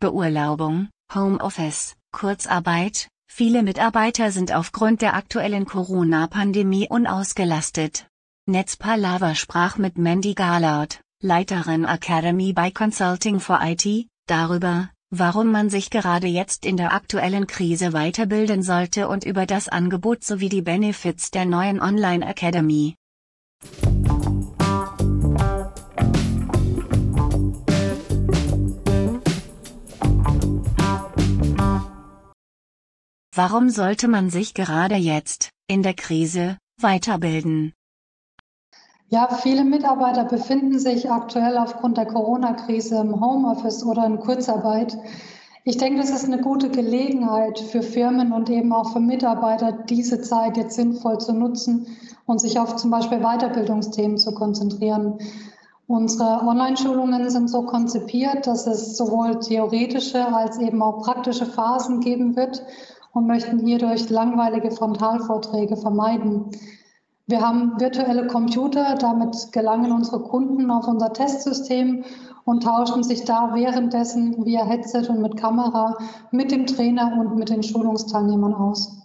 [0.00, 8.06] Beurlaubung, Homeoffice, Kurzarbeit, viele Mitarbeiter sind aufgrund der aktuellen Corona-Pandemie unausgelastet.
[8.46, 15.90] Netzpalava sprach mit Mandy Garlard, Leiterin Academy bei Consulting for IT, darüber, warum man sich
[15.90, 21.32] gerade jetzt in der aktuellen Krise weiterbilden sollte und über das Angebot sowie die Benefits
[21.32, 22.94] der neuen Online Academy.
[33.38, 37.72] Warum sollte man sich gerade jetzt, in der Krise, weiterbilden?
[39.10, 44.98] Ja, viele Mitarbeiter befinden sich aktuell aufgrund der Corona-Krise im Homeoffice oder in Kurzarbeit.
[45.62, 50.20] Ich denke, das ist eine gute Gelegenheit für Firmen und eben auch für Mitarbeiter, diese
[50.20, 51.86] Zeit jetzt sinnvoll zu nutzen
[52.26, 55.20] und sich auf zum Beispiel Weiterbildungsthemen zu konzentrieren.
[55.86, 62.34] Unsere Online-Schulungen sind so konzipiert, dass es sowohl theoretische als eben auch praktische Phasen geben
[62.34, 62.64] wird
[63.12, 66.50] und möchten hierdurch langweilige Frontalvorträge vermeiden.
[67.26, 72.04] Wir haben virtuelle Computer, damit gelangen unsere Kunden auf unser Testsystem
[72.44, 75.98] und tauschen sich da währenddessen via Headset und mit Kamera
[76.30, 78.98] mit dem Trainer und mit den Schulungsteilnehmern aus.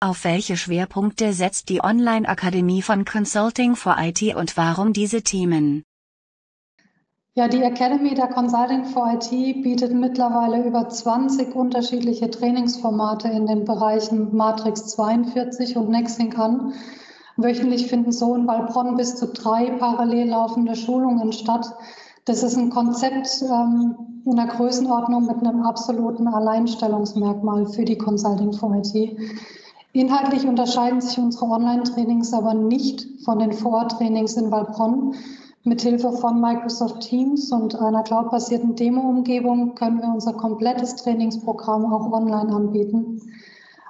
[0.00, 5.82] Auf welche Schwerpunkte setzt die Online-Akademie von Consulting for IT und warum diese Themen?
[7.36, 13.64] Ja, die Academy der Consulting for IT bietet mittlerweile über 20 unterschiedliche Trainingsformate in den
[13.64, 16.74] Bereichen Matrix 42 und Nexink an.
[17.36, 21.74] Wöchentlich finden so in Waldbronn bis zu drei parallel laufende Schulungen statt.
[22.24, 28.52] Das ist ein Konzept ähm, in der Größenordnung mit einem absoluten Alleinstellungsmerkmal für die Consulting
[28.52, 29.18] for IT.
[29.92, 35.16] Inhaltlich unterscheiden sich unsere Online-Trainings aber nicht von den Vortrainings in Waldbronn.
[35.66, 42.54] Mithilfe von Microsoft Teams und einer cloudbasierten Demo-Umgebung können wir unser komplettes Trainingsprogramm auch online
[42.54, 43.22] anbieten.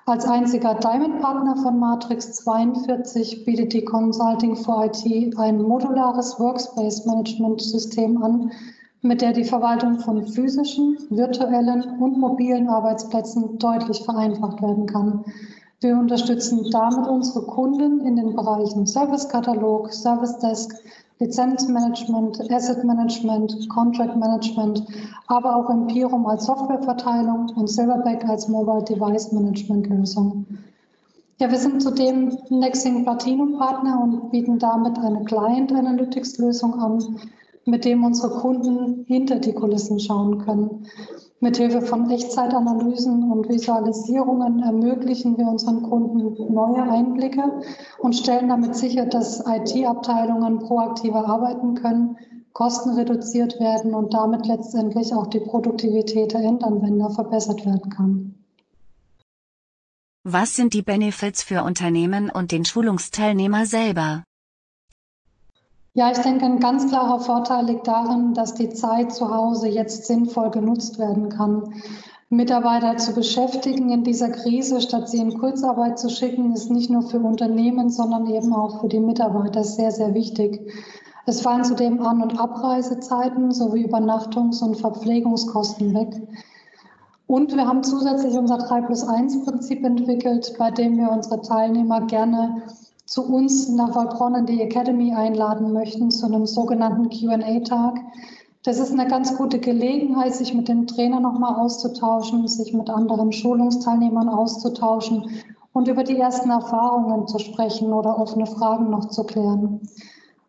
[0.07, 8.53] Als einziger Diamond-Partner von Matrix 42 bietet die Consulting for IT ein modulares Workspace-Management-System an,
[9.03, 15.25] mit der die Verwaltung von physischen, virtuellen und mobilen Arbeitsplätzen deutlich vereinfacht werden kann.
[15.81, 20.73] Wir unterstützen damit unsere Kunden in den Bereichen Service-Katalog, Service Desk,
[21.21, 24.85] Lizenzmanagement, Asset Management, Contract Management,
[25.29, 30.45] aber auch Empirum als Softwareverteilung und Silverback als Mobile Device Management Lösung.
[31.39, 37.21] Ja, wir sind zudem Nexing Platinum Partner und bieten damit eine Client Analytics Lösung an,
[37.67, 40.87] mit dem unsere Kunden hinter die Kulissen schauen können.
[41.41, 47.61] Mithilfe von Echtzeitanalysen und Visualisierungen ermöglichen wir unseren Kunden neue Einblicke
[47.99, 52.17] und stellen damit sicher, dass IT-Abteilungen proaktiver arbeiten können,
[52.55, 58.35] Kosten reduziert werden und damit letztendlich auch die Produktivität der Endanwender verbessert werden kann.
[60.23, 64.25] Was sind die Benefits für Unternehmen und den Schulungsteilnehmer selber?
[65.97, 70.07] Ja, ich denke, ein ganz klarer Vorteil liegt darin, dass die Zeit zu Hause jetzt
[70.07, 71.73] sinnvoll genutzt werden kann.
[72.31, 77.03] Mitarbeiter zu beschäftigen in dieser Krise, statt sie in Kurzarbeit zu schicken, ist nicht nur
[77.03, 80.69] für Unternehmen, sondern eben auch für die Mitarbeiter sehr, sehr wichtig.
[81.27, 86.27] Es fallen zudem An- und Abreisezeiten sowie Übernachtungs- und Verpflegungskosten weg.
[87.29, 92.01] Und wir haben zusätzlich unser 3 plus 1 Prinzip entwickelt, bei dem wir unsere Teilnehmer
[92.01, 92.65] gerne
[93.15, 98.01] zu uns nach Waldbronn in die Academy einladen möchten, zu einem sogenannten QA-Tag.
[98.65, 103.31] Das ist eine ganz gute Gelegenheit, sich mit dem Trainer nochmal auszutauschen, sich mit anderen
[103.31, 105.31] Schulungsteilnehmern auszutauschen
[105.73, 109.83] und über die ersten Erfahrungen zu sprechen oder offene Fragen noch zu klären.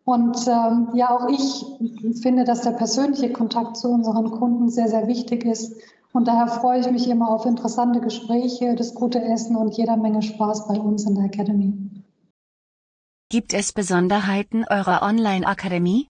[0.04, 1.64] Und ähm, ja, auch ich
[2.20, 5.76] finde, dass der persönliche Kontakt zu unseren Kunden sehr, sehr wichtig ist.
[6.12, 10.22] Und daher freue ich mich immer auf interessante Gespräche, das gute Essen und jeder Menge
[10.22, 11.85] Spaß bei uns in der Academy.
[13.28, 16.06] Gibt es Besonderheiten eurer Online-Akademie?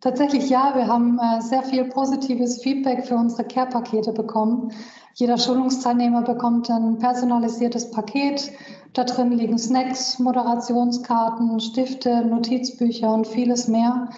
[0.00, 4.70] Tatsächlich ja, wir haben äh, sehr viel positives Feedback für unsere Care-Pakete bekommen.
[5.14, 8.52] Jeder Schulungsteilnehmer bekommt ein personalisiertes Paket.
[8.92, 14.10] Da drin liegen Snacks, Moderationskarten, Stifte, Notizbücher und vieles mehr.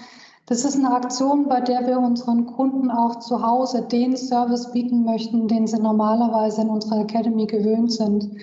[0.45, 5.05] Das ist eine Aktion, bei der wir unseren Kunden auch zu Hause den Service bieten
[5.05, 8.37] möchten, den sie normalerweise in unserer Academy gewöhnt sind.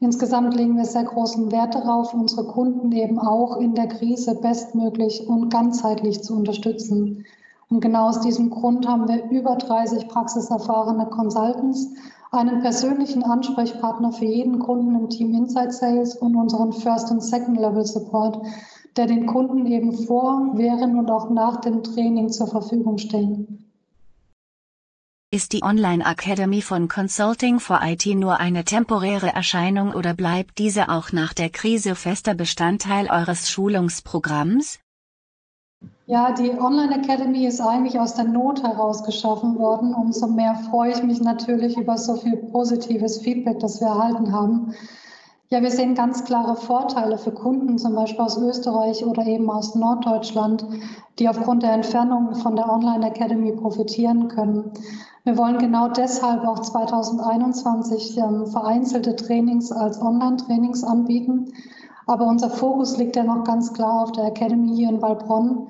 [0.00, 5.26] Insgesamt legen wir sehr großen Wert darauf, unsere Kunden eben auch in der Krise bestmöglich
[5.26, 7.24] und ganzheitlich zu unterstützen.
[7.68, 11.88] Und genau aus diesem Grund haben wir über 30 praxiserfahrene Consultants,
[12.30, 18.40] einen persönlichen Ansprechpartner für jeden Kunden im Team Inside Sales und unseren First- und Second-Level-Support,
[18.96, 23.67] der den Kunden eben vor, während und auch nach dem Training zur Verfügung stehen.
[25.30, 30.88] Ist die Online Academy von Consulting for IT nur eine temporäre Erscheinung oder bleibt diese
[30.88, 34.78] auch nach der Krise fester Bestandteil eures Schulungsprogramms?
[36.06, 39.92] Ja, die Online Academy ist eigentlich aus der Not heraus geschaffen worden.
[39.92, 44.74] Umso mehr freue ich mich natürlich über so viel positives Feedback, das wir erhalten haben.
[45.50, 49.74] Ja, wir sehen ganz klare Vorteile für Kunden, zum Beispiel aus Österreich oder eben aus
[49.74, 50.66] Norddeutschland,
[51.18, 54.70] die aufgrund der Entfernung von der Online Academy profitieren können.
[55.24, 61.50] Wir wollen genau deshalb auch 2021 ähm, vereinzelte Trainings als Online-Trainings anbieten.
[62.06, 65.68] Aber unser Fokus liegt ja noch ganz klar auf der Academy hier in Waldbronn.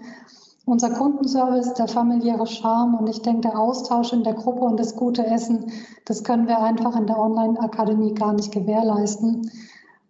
[0.69, 4.97] Unser Kundenservice, der familiäre Charme und ich denke, der Austausch in der Gruppe und das
[4.97, 5.73] gute Essen,
[6.05, 9.51] das können wir einfach in der Online-Akademie gar nicht gewährleisten.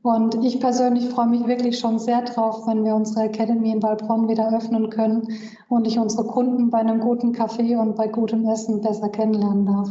[0.02, 4.26] Und ich persönlich freue mich wirklich schon sehr drauf, wenn wir unsere Academy in Waldbronn
[4.26, 5.28] wieder öffnen können
[5.69, 9.90] und ich unsere Kunden bei einem guten Kaffee und bei gutem Essen besser kennenlernen darf.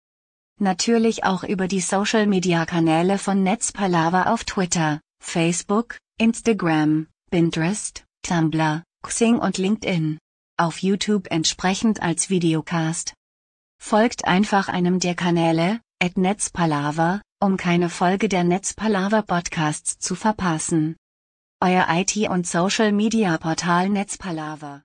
[0.61, 8.83] Natürlich auch über die Social Media Kanäle von Netzpalava auf Twitter, Facebook, Instagram, Pinterest, Tumblr,
[9.01, 10.19] Xing und LinkedIn
[10.57, 13.15] auf YouTube entsprechend als Videocast.
[13.81, 20.95] Folgt einfach einem der Kanäle, at Netzpalava, um keine Folge der Netzpalava Podcasts zu verpassen.
[21.59, 24.83] Euer IT- und Social-Media-Portal Netzpalava.